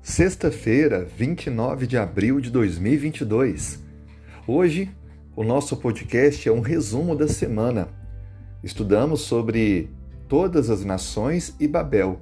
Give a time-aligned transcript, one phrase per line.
[0.00, 3.82] Sexta-feira, 29 de abril de 2022.
[4.46, 4.90] Hoje,
[5.34, 7.88] o nosso podcast é um resumo da semana.
[8.62, 9.88] Estudamos sobre
[10.28, 12.20] todas as nações e Babel,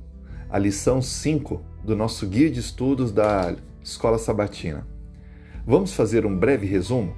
[0.48, 4.86] a lição 5 do nosso guia de estudos da Escola Sabatina.
[5.66, 7.14] Vamos fazer um breve resumo?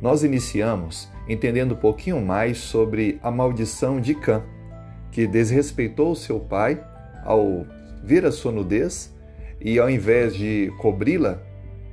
[0.00, 4.42] Nós iniciamos entendendo um pouquinho mais sobre a maldição de Cã,
[5.14, 6.84] que desrespeitou seu pai
[7.24, 7.64] ao
[8.02, 9.14] ver a sua nudez
[9.60, 11.40] e ao invés de cobri-la,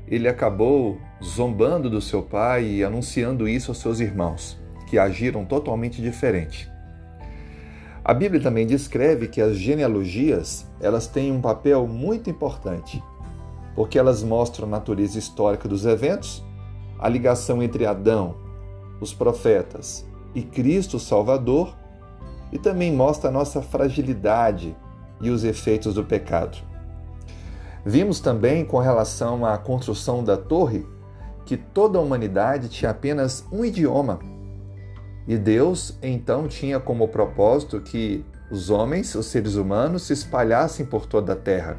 [0.08, 6.02] ele acabou zombando do seu pai e anunciando isso aos seus irmãos, que agiram totalmente
[6.02, 6.68] diferente.
[8.04, 13.02] A Bíblia também descreve que as genealogias, elas têm um papel muito importante,
[13.76, 16.44] porque elas mostram a natureza histórica dos eventos,
[16.98, 18.36] a ligação entre Adão,
[19.00, 21.80] os profetas e Cristo Salvador,
[22.52, 24.76] e também mostra a nossa fragilidade
[25.22, 26.58] e os efeitos do pecado.
[27.86, 30.86] Vimos também, com relação à construção da torre,
[31.46, 34.20] que toda a humanidade tinha apenas um idioma.
[35.28, 41.06] E Deus então tinha como propósito que os homens, os seres humanos, se espalhassem por
[41.06, 41.78] toda a terra.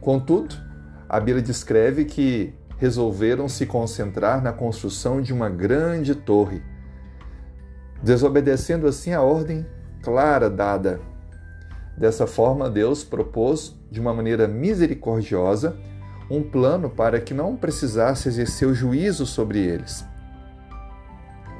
[0.00, 0.56] Contudo,
[1.08, 6.62] a Bíblia descreve que resolveram se concentrar na construção de uma grande torre,
[8.02, 9.66] desobedecendo assim a ordem
[10.02, 11.00] clara dada
[11.96, 15.76] Dessa forma, Deus propôs, de uma maneira misericordiosa,
[16.30, 20.04] um plano para que não precisasse exercer o juízo sobre eles.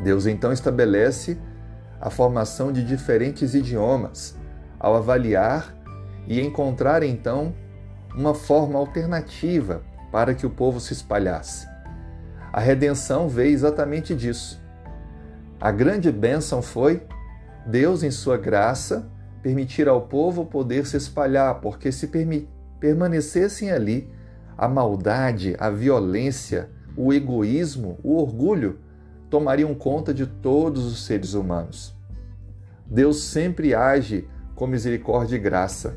[0.03, 1.39] Deus então estabelece
[1.99, 4.37] a formação de diferentes idiomas,
[4.79, 5.75] ao avaliar
[6.27, 7.55] e encontrar então
[8.15, 11.67] uma forma alternativa para que o povo se espalhasse.
[12.53, 14.63] A redenção veio exatamente disso.
[15.61, 17.03] A grande bênção foi
[17.67, 19.11] Deus, em sua graça,
[19.43, 22.11] permitir ao povo poder se espalhar, porque se
[22.79, 24.09] permanecessem ali,
[24.57, 28.79] a maldade, a violência, o egoísmo, o orgulho
[29.31, 31.95] tomariam conta de todos os seres humanos.
[32.87, 35.97] Deus sempre age com misericórdia e graça.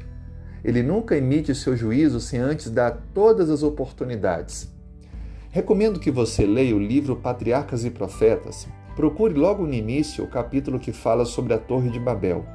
[0.64, 4.74] Ele nunca emite seu juízo sem antes dar todas as oportunidades.
[5.52, 8.68] Recomendo que você leia o livro Patriarcas e Profetas.
[9.00, 12.46] Procure logo no início o capítulo que fala sobre a Torre de Babel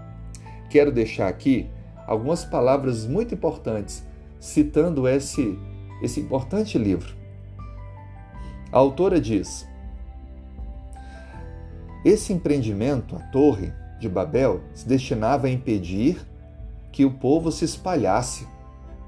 [0.74, 1.70] quero deixar aqui
[2.04, 4.04] algumas palavras muito importantes,
[4.40, 5.56] citando esse,
[6.02, 7.14] esse importante livro.
[8.72, 9.68] A autora diz:
[12.04, 16.18] Esse empreendimento, a Torre de Babel, se destinava a impedir
[16.90, 18.48] que o povo se espalhasse.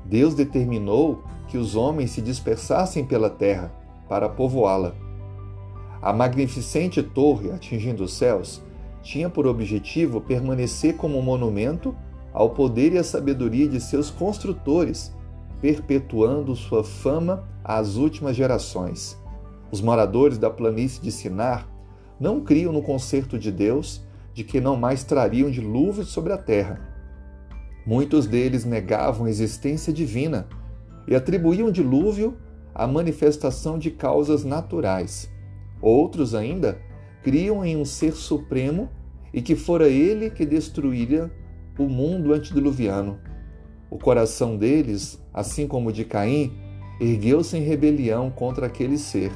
[0.04, 3.72] Deus determinou que os homens se dispersassem pela terra
[4.08, 5.05] para povoá-la.
[6.00, 8.62] A magnificente torre atingindo os céus
[9.02, 11.94] tinha por objetivo permanecer como um monumento
[12.32, 15.14] ao poder e à sabedoria de seus construtores,
[15.60, 19.16] perpetuando sua fama às últimas gerações.
[19.70, 21.68] Os moradores da planície de Sinar
[22.20, 26.80] não criam no concerto de Deus de que não mais trariam dilúvio sobre a terra.
[27.86, 30.46] Muitos deles negavam a existência divina
[31.08, 32.36] e atribuíam dilúvio
[32.74, 35.30] à manifestação de causas naturais.
[35.80, 36.80] Outros ainda
[37.22, 38.88] criam em um ser supremo
[39.32, 41.30] e que fora ele que destruíra
[41.78, 43.18] o mundo antediluviano.
[43.90, 46.52] O coração deles, assim como o de Caim,
[47.00, 49.30] ergueu-se em rebelião contra aquele ser.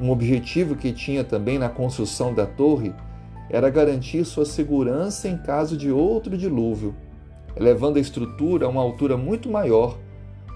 [0.00, 2.92] Um objetivo que tinha também na construção da torre
[3.50, 6.94] era garantir sua segurança em caso de outro dilúvio,
[7.56, 9.98] elevando a estrutura a uma altura muito maior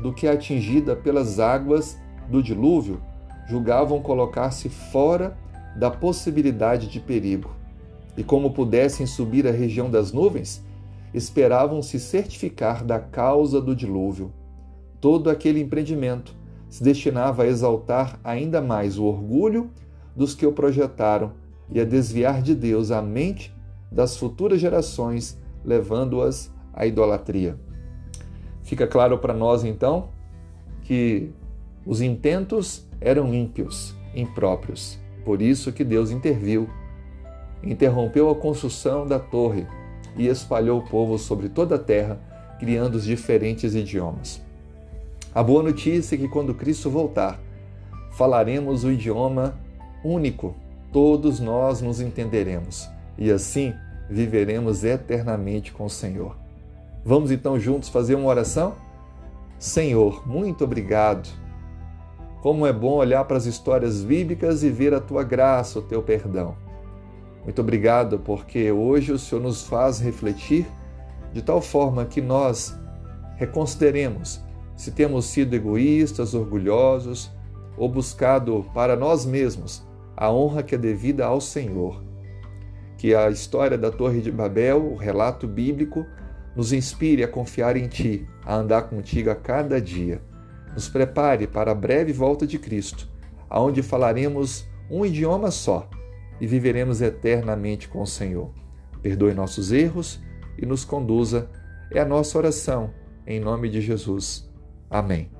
[0.02, 1.98] do que atingida pelas águas
[2.28, 3.00] do dilúvio,
[3.48, 5.36] julgavam colocar-se fora
[5.76, 7.50] da possibilidade de perigo.
[8.16, 10.62] E como pudessem subir à região das nuvens,
[11.14, 14.32] esperavam se certificar da causa do dilúvio.
[15.00, 16.36] Todo aquele empreendimento
[16.68, 19.70] se destinava a exaltar ainda mais o orgulho
[20.14, 21.32] dos que o projetaram
[21.70, 23.54] e a desviar de Deus a mente
[23.90, 27.58] das futuras gerações, levando-as à idolatria.
[28.62, 30.10] Fica claro para nós então
[30.82, 31.30] que
[31.88, 34.98] os intentos eram ímpios, impróprios.
[35.24, 36.68] Por isso que Deus interviu,
[37.64, 39.66] interrompeu a construção da torre
[40.14, 42.20] e espalhou o povo sobre toda a terra,
[42.58, 44.42] criando os diferentes idiomas.
[45.34, 47.40] A boa notícia é que quando Cristo voltar,
[48.12, 49.58] falaremos o idioma
[50.04, 50.54] único,
[50.92, 52.86] todos nós nos entenderemos
[53.16, 53.72] e assim
[54.10, 56.36] viveremos eternamente com o Senhor.
[57.02, 58.74] Vamos então juntos fazer uma oração?
[59.58, 61.47] Senhor, muito obrigado
[62.40, 66.02] como é bom olhar para as histórias bíblicas e ver a tua graça, o teu
[66.02, 66.56] perdão.
[67.44, 70.66] Muito obrigado porque hoje o Senhor nos faz refletir
[71.32, 72.78] de tal forma que nós
[73.36, 74.40] reconsideremos
[74.76, 77.30] se temos sido egoístas, orgulhosos
[77.76, 79.86] ou buscado para nós mesmos
[80.16, 82.02] a honra que é devida ao Senhor.
[82.96, 86.04] Que a história da Torre de Babel, o relato bíblico,
[86.56, 90.20] nos inspire a confiar em Ti, a andar contigo a cada dia.
[90.78, 93.08] Nos prepare para a breve volta de Cristo,
[93.50, 95.90] aonde falaremos um idioma só
[96.40, 98.52] e viveremos eternamente com o Senhor.
[99.02, 100.20] Perdoe nossos erros
[100.56, 101.50] e nos conduza.
[101.90, 102.94] É a nossa oração,
[103.26, 104.48] em nome de Jesus.
[104.88, 105.37] Amém.